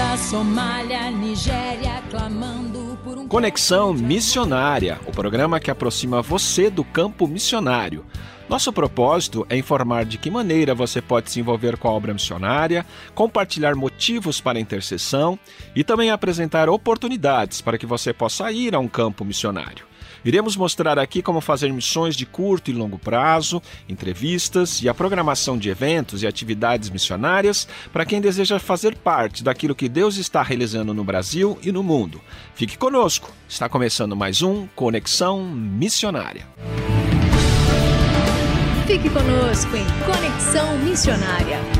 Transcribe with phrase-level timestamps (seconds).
[0.00, 3.28] Ruanda, Somália, Nigéria clamando por um.
[3.28, 8.04] Conexão Missionária o programa que aproxima você do campo missionário.
[8.48, 12.84] Nosso propósito é informar de que maneira você pode se envolver com a obra missionária,
[13.14, 15.38] compartilhar motivos para a intercessão
[15.76, 19.89] e também apresentar oportunidades para que você possa ir a um campo missionário.
[20.24, 25.56] Iremos mostrar aqui como fazer missões de curto e longo prazo, entrevistas e a programação
[25.56, 30.92] de eventos e atividades missionárias para quem deseja fazer parte daquilo que Deus está realizando
[30.92, 32.20] no Brasil e no mundo.
[32.54, 36.46] Fique conosco, está começando mais um Conexão Missionária.
[38.86, 41.79] Fique conosco em Conexão Missionária.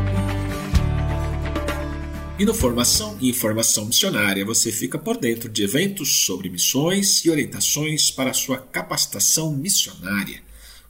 [2.41, 7.29] E no Formação e Informação Missionária você fica por dentro de eventos sobre missões e
[7.29, 10.41] orientações para a sua capacitação missionária.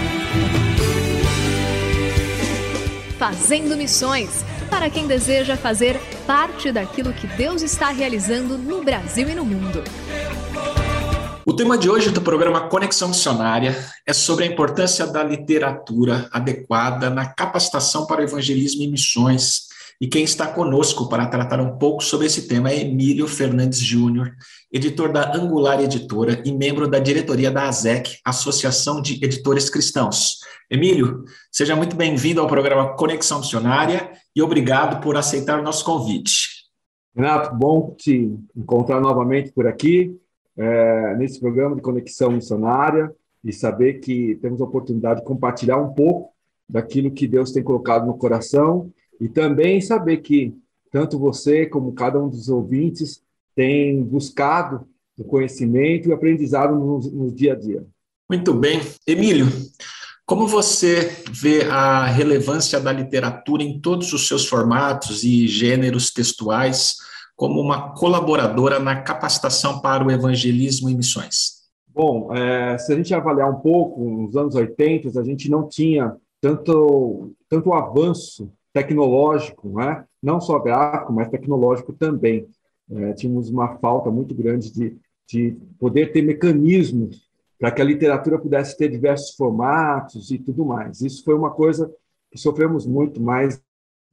[3.21, 5.95] Fazendo Missões para quem deseja fazer
[6.25, 9.83] parte daquilo que Deus está realizando no Brasil e no mundo.
[11.45, 13.77] O tema de hoje do programa Conexão Missionária
[14.07, 19.67] é sobre a importância da literatura adequada na capacitação para o evangelismo e missões.
[20.01, 24.31] E quem está conosco para tratar um pouco sobre esse tema é Emílio Fernandes Júnior,
[24.72, 30.39] editor da Angular Editora e membro da diretoria da ASEC, Associação de Editores Cristãos.
[30.72, 36.66] Emílio, seja muito bem-vindo ao programa Conexão Missionária e obrigado por aceitar o nosso convite.
[37.16, 40.18] Renato, bom te encontrar novamente por aqui,
[40.57, 43.13] é, nesse programa de Conexão Missionária,
[43.44, 46.31] e saber que temos a oportunidade de compartilhar um pouco
[46.68, 50.51] daquilo que Deus tem colocado no coração, e também saber que
[50.91, 53.21] tanto você como cada um dos ouvintes
[53.56, 57.85] tem buscado o conhecimento e o aprendizado no, no dia a dia.
[58.27, 58.81] Muito bem.
[59.06, 59.45] Emílio,
[60.25, 66.95] como você vê a relevância da literatura em todos os seus formatos e gêneros textuais
[67.35, 71.62] como uma colaboradora na capacitação para o evangelismo e missões?
[71.88, 76.15] Bom, é, se a gente avaliar um pouco, nos anos 80, a gente não tinha
[76.39, 80.06] tanto, tanto avanço tecnológico, né?
[80.21, 82.47] não só gráfico, mas tecnológico também.
[82.89, 84.97] É, tínhamos uma falta muito grande de,
[85.27, 87.29] de poder ter mecanismos
[87.59, 91.01] para que a literatura pudesse ter diversos formatos e tudo mais.
[91.01, 91.94] Isso foi uma coisa
[92.31, 93.62] que sofremos muito, mas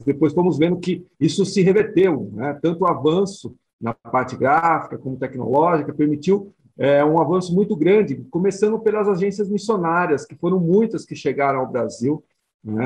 [0.05, 2.59] depois fomos vendo que isso se reverteu, né?
[2.63, 8.79] tanto o avanço na parte gráfica como tecnológica permitiu é, um avanço muito grande, começando
[8.79, 12.23] pelas agências missionárias, que foram muitas que chegaram ao Brasil.
[12.63, 12.85] Né?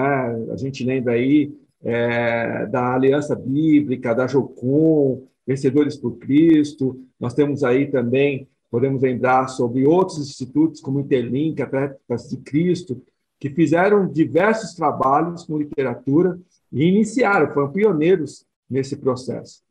[0.51, 1.53] A gente lembra aí
[1.85, 7.01] é, da Aliança Bíblica, da Jocum, Vencedores por Cristo.
[7.19, 13.03] Nós temos aí também, podemos lembrar sobre outros institutos, como Interlink, Atletas de Cristo,
[13.41, 16.39] que fizeram diversos trabalhos com literatura
[16.71, 19.63] e iniciaram, foram pioneiros nesse processo.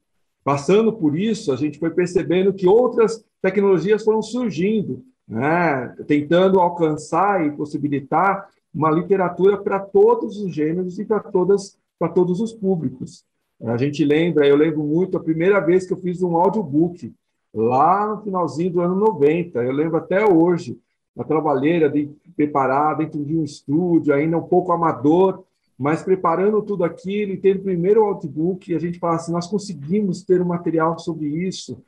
[0.44, 5.96] Passando por isso, a gente foi percebendo que outras tecnologias foram surgindo, né?
[6.08, 12.42] tentando alcançar e possibilitar uma literatura para todos os gêneros e para todas para todos
[12.42, 13.24] os públicos.
[13.64, 17.14] A gente lembra, eu lembro muito a primeira vez que eu fiz um audiobook,
[17.54, 20.80] lá no finalzinho do ano 90, eu lembro até hoje,
[21.16, 25.44] a trabalheira de preparar dentro de um estúdio, ainda um pouco amador,
[25.78, 30.24] mas preparando tudo aquilo e tendo o primeiro audiobook, a gente fala assim, nós conseguimos
[30.24, 31.84] ter um material sobre isso,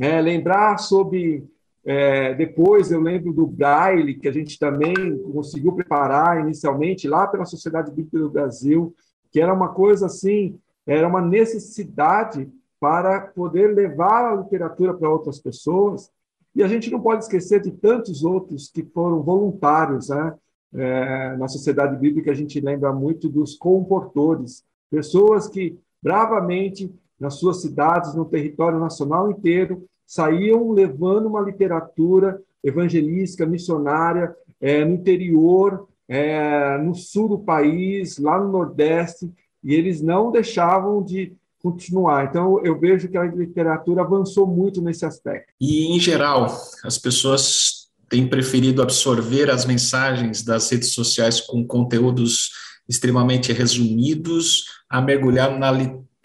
[0.00, 1.44] é, lembrar sobre
[1.84, 7.44] é, depois eu lembro do Braille, que a gente também conseguiu preparar inicialmente lá pela
[7.44, 8.94] Sociedade Bíblica do Brasil,
[9.32, 12.48] que era uma coisa assim, era uma necessidade
[12.78, 16.10] para poder levar a literatura para outras pessoas.
[16.54, 20.08] E a gente não pode esquecer de tantos outros que foram voluntários.
[20.08, 20.34] Né?
[20.74, 27.62] É, na Sociedade Bíblica, a gente lembra muito dos comportores, pessoas que bravamente, nas suas
[27.62, 36.76] cidades, no território nacional inteiro, saíam levando uma literatura evangelística, missionária, é, no interior, é,
[36.76, 39.32] no sul do país, lá no Nordeste,
[39.64, 42.26] e eles não deixavam de continuar.
[42.26, 45.54] Então, eu vejo que a literatura avançou muito nesse aspecto.
[45.58, 46.54] E, em geral,
[46.84, 52.50] as pessoas têm preferido absorver as mensagens das redes sociais com conteúdos
[52.86, 55.70] extremamente resumidos, a mergulhar na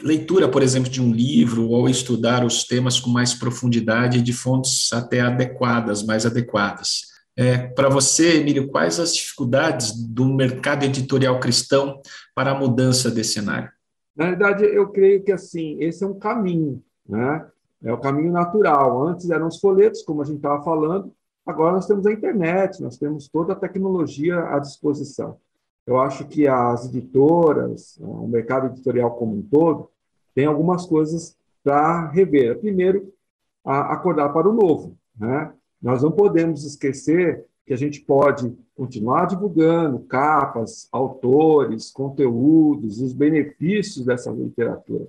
[0.01, 4.91] leitura, por exemplo, de um livro ou estudar os temas com mais profundidade de fontes
[4.91, 7.16] até adequadas, mais adequadas.
[7.37, 12.01] É, Para você, Emílio, quais as dificuldades do mercado editorial cristão
[12.33, 13.69] para a mudança desse cenário?
[14.15, 17.47] Na verdade, eu creio que assim esse é um caminho, né?
[17.83, 19.07] É o caminho natural.
[19.07, 21.13] Antes eram os folhetos, como a gente estava falando.
[21.45, 25.37] Agora nós temos a internet, nós temos toda a tecnologia à disposição.
[25.85, 29.89] Eu acho que as editoras, o mercado editorial como um todo,
[30.33, 32.59] tem algumas coisas para rever.
[32.59, 33.13] Primeiro,
[33.63, 35.53] acordar para o novo, né?
[35.81, 44.05] Nós não podemos esquecer que a gente pode continuar divulgando capas, autores, conteúdos, os benefícios
[44.05, 45.05] dessa literatura.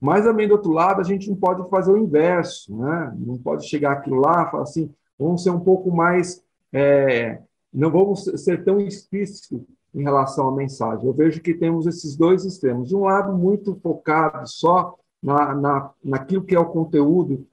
[0.00, 3.14] Mas também do outro lado, a gente não pode fazer o inverso, né?
[3.18, 6.42] Não pode chegar aquilo lá e falar assim, vamos ser um pouco mais,
[6.72, 7.38] é,
[7.72, 9.60] não vamos ser tão explícitos
[9.94, 11.06] em relação à mensagem.
[11.06, 12.88] Eu vejo que temos esses dois extremos.
[12.88, 17.46] De um lado, muito focado só na, na, naquilo que é o conteúdo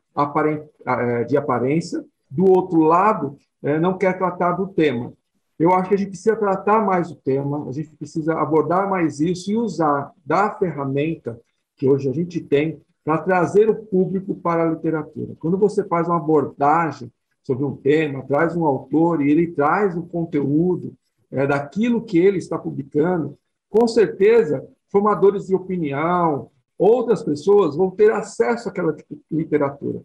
[0.86, 5.14] é, de aparência, do outro lado, é, não quer tratar do tema.
[5.60, 9.20] Eu acho que a gente precisa tratar mais o tema, a gente precisa abordar mais
[9.20, 11.40] isso e usar da ferramenta
[11.76, 15.36] que hoje a gente tem para trazer o público para a literatura.
[15.40, 20.04] Quando você faz uma abordagem sobre um tema, traz um autor e ele traz o
[20.04, 20.94] conteúdo
[21.32, 23.38] é, daquilo que ele está publicando,
[23.70, 28.96] com certeza, formadores de opinião, outras pessoas vão ter acesso àquela
[29.32, 30.02] literatura.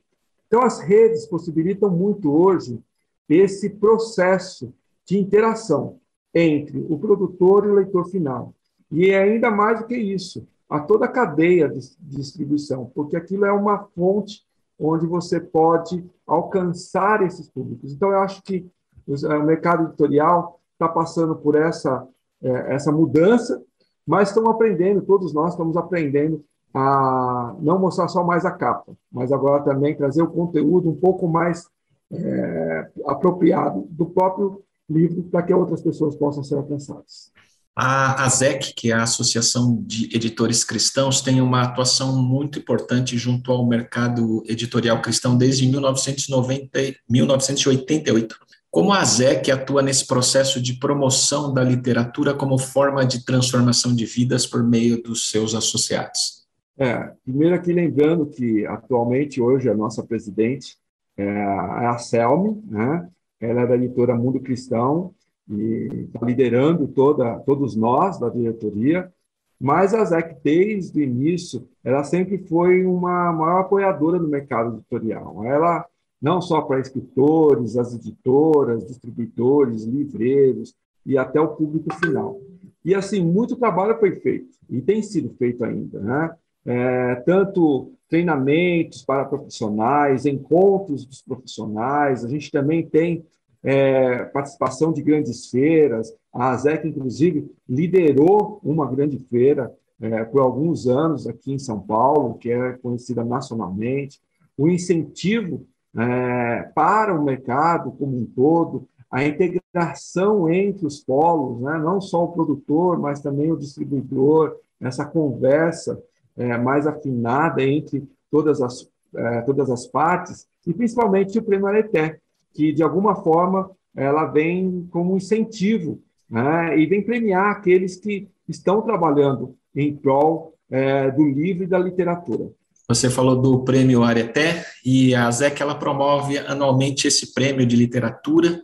[0.52, 2.78] Então, as redes possibilitam muito hoje
[3.26, 4.70] esse processo
[5.06, 5.98] de interação
[6.34, 8.52] entre o produtor e o leitor final.
[8.90, 13.46] E é ainda mais do que isso, a toda a cadeia de distribuição, porque aquilo
[13.46, 14.44] é uma fonte
[14.78, 17.90] onde você pode alcançar esses públicos.
[17.90, 18.70] Então, eu acho que
[19.08, 22.06] o mercado editorial está passando por essa,
[22.42, 23.62] é, essa mudança,
[24.06, 29.30] mas estão aprendendo, todos nós estamos aprendendo a não mostrar só mais a capa, mas
[29.30, 31.68] agora também trazer o conteúdo um pouco mais
[32.10, 37.30] é, apropriado do próprio livro para que outras pessoas possam ser alcançadas.
[37.74, 43.50] A ASEC, que é a Associação de Editores Cristãos, tem uma atuação muito importante junto
[43.50, 48.36] ao mercado editorial cristão desde 1990, 1988.
[48.70, 54.04] Como a ASEC atua nesse processo de promoção da literatura como forma de transformação de
[54.04, 56.41] vidas por meio dos seus associados?
[56.78, 60.78] É, primeiro aqui lembrando que atualmente hoje a nossa presidente
[61.16, 63.08] é, é a Selmi, né?
[63.40, 65.14] Ela é da editora Mundo Cristão
[65.48, 69.12] e está liderando toda, todos nós da diretoria.
[69.60, 75.44] Mas a ZEC, desde o início, ela sempre foi uma maior apoiadora do mercado editorial.
[75.44, 75.86] Ela,
[76.20, 80.74] não só para escritores, as editoras, distribuidores, livreiros
[81.04, 82.40] e até o público final.
[82.84, 86.34] E, assim, muito trabalho foi feito, e tem sido feito ainda, né?
[86.64, 93.24] É, tanto treinamentos para profissionais, encontros dos profissionais, a gente também tem
[93.62, 100.86] é, participação de grandes feiras, a ASEC, inclusive, liderou uma grande feira é, por alguns
[100.86, 104.20] anos aqui em São Paulo, que é conhecida nacionalmente,
[104.58, 105.64] o incentivo
[105.96, 111.78] é, para o mercado como um todo, a integração entre os polos, né?
[111.78, 116.02] não só o produtor, mas também o distribuidor, essa conversa
[116.36, 122.18] é, mais afinada entre todas as, é, todas as partes, e principalmente o Prêmio Areté,
[122.54, 126.78] que, de alguma forma, ela vem como incentivo né?
[126.78, 132.50] e vem premiar aqueles que estão trabalhando em prol é, do livro e da literatura.
[132.88, 138.62] Você falou do prêmio Areté e a ZEC ela promove anualmente esse prêmio de literatura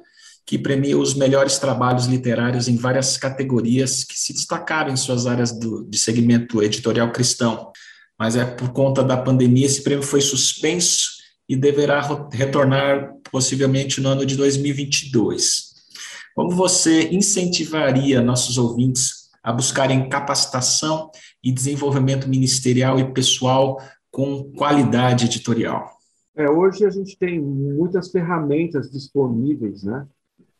[0.48, 5.52] que premia os melhores trabalhos literários em várias categorias que se destacaram em suas áreas
[5.52, 7.70] do, de segmento editorial cristão.
[8.18, 12.00] Mas é por conta da pandemia esse prêmio foi suspenso e deverá
[12.32, 15.74] retornar possivelmente no ano de 2022.
[16.34, 21.10] Como você incentivaria nossos ouvintes a buscarem capacitação
[21.44, 23.76] e desenvolvimento ministerial e pessoal
[24.10, 25.90] com qualidade editorial?
[26.34, 30.06] É, hoje a gente tem muitas ferramentas disponíveis, né?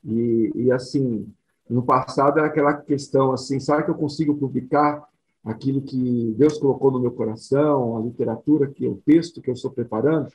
[0.05, 1.26] E, e, assim,
[1.69, 5.07] no passado era aquela questão assim, será que eu consigo publicar
[5.45, 9.55] aquilo que Deus colocou no meu coração, a literatura, que é o texto que eu
[9.55, 10.28] estou preparando?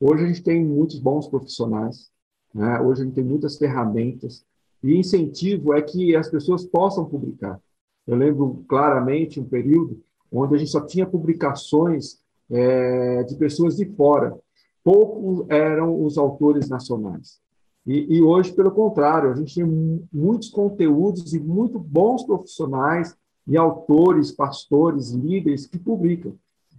[0.00, 2.10] Hoje a gente tem muitos bons profissionais,
[2.54, 2.80] né?
[2.80, 4.44] hoje a gente tem muitas ferramentas,
[4.82, 7.60] e incentivo é que as pessoas possam publicar.
[8.06, 12.20] Eu lembro claramente um período onde a gente só tinha publicações
[12.50, 14.38] é, de pessoas de fora.
[14.84, 17.40] Poucos eram os autores nacionais.
[17.86, 23.16] E, e, hoje, pelo contrário, a gente tem muitos conteúdos e muito bons profissionais
[23.46, 26.34] e autores, pastores, líderes que publicam.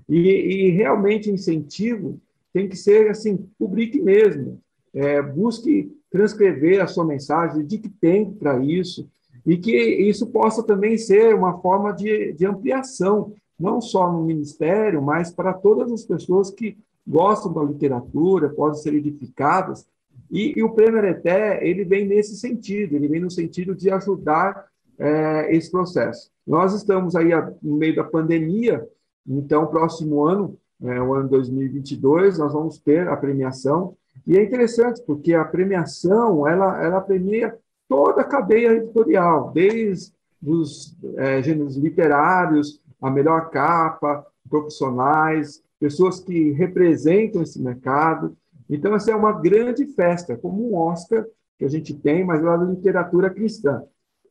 [0.08, 2.20] E, e realmente incentivo
[2.53, 4.60] tem que ser assim, publique mesmo.
[4.94, 9.08] É, busque transcrever a sua mensagem, de que tem para isso,
[9.46, 15.01] e que isso possa também ser uma forma de, de ampliação não só no ministério,
[15.01, 19.86] mas para todas as pessoas que gostam da literatura, podem ser edificadas.
[20.29, 24.67] E, e o Prêmio Areté, ele vem nesse sentido, ele vem no sentido de ajudar
[24.98, 26.29] é, esse processo.
[26.45, 27.29] Nós estamos aí
[27.62, 28.86] no meio da pandemia,
[29.27, 33.95] então, próximo ano, é, o ano 2022, nós vamos ter a premiação,
[34.25, 37.55] e é interessante, porque a premiação, ela, ela premia
[37.88, 46.51] toda a cadeia editorial, desde os é, gêneros literários, a melhor capa, profissionais, pessoas que
[46.51, 48.36] representam esse mercado.
[48.70, 51.26] Então, essa é uma grande festa, como um Oscar
[51.58, 53.82] que a gente tem, mas lá da literatura cristã.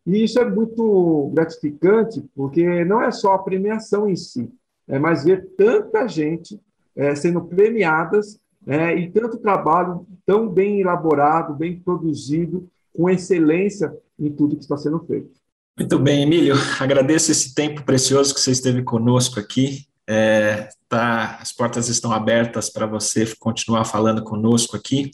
[0.06, 4.50] E isso é muito gratificante, porque não é só a premiação em si,
[4.88, 6.58] é mais ver tanta gente
[6.96, 14.30] é, sendo premiadas é, e tanto trabalho tão bem elaborado, bem produzido, com excelência em
[14.30, 15.30] tudo que está sendo feito.
[15.78, 16.56] Muito bem, Emílio.
[16.80, 19.86] Agradeço esse tempo precioso que você esteve conosco aqui.
[20.08, 25.10] É, tá, as portas estão abertas para você continuar falando conosco aqui.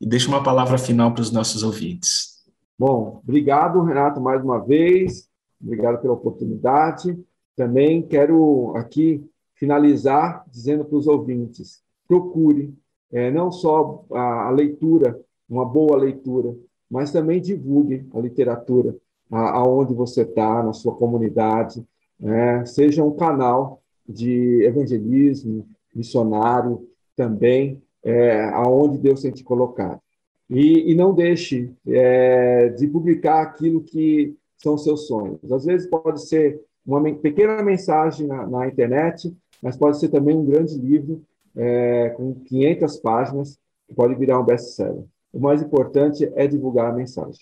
[0.00, 2.38] E deixa uma palavra final para os nossos ouvintes.
[2.78, 5.28] Bom, obrigado, Renato, mais uma vez.
[5.60, 7.18] Obrigado pela oportunidade.
[7.54, 9.22] Também quero aqui
[9.54, 12.72] finalizar dizendo para os ouvintes: procure
[13.12, 16.54] é, não só a, a leitura, uma boa leitura,
[16.90, 18.96] mas também divulgue a literatura
[19.30, 21.84] aonde você está, na sua comunidade,
[22.18, 22.64] né?
[22.64, 30.00] seja um canal de evangelismo, missionário também, é, aonde Deus tem te colocado.
[30.48, 35.52] E, e não deixe é, de publicar aquilo que são seus sonhos.
[35.52, 40.46] Às vezes pode ser uma pequena mensagem na, na internet, mas pode ser também um
[40.46, 41.22] grande livro
[41.54, 45.04] é, com 500 páginas que pode virar um best-seller.
[45.32, 47.40] O mais importante é divulgar a mensagem.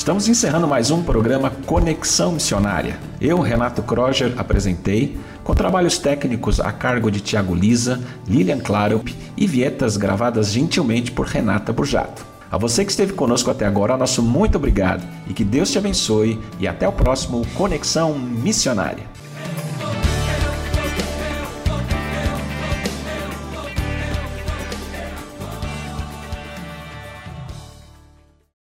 [0.00, 2.98] Estamos encerrando mais um programa Conexão Missionária.
[3.20, 9.46] Eu, Renato Kroger, apresentei, com trabalhos técnicos a cargo de Tiago Lisa, Lilian Clarup e
[9.46, 12.24] vietas gravadas gentilmente por Renata Burjato.
[12.50, 16.40] A você que esteve conosco até agora, nosso muito obrigado e que Deus te abençoe
[16.58, 19.04] e até o próximo Conexão Missionária.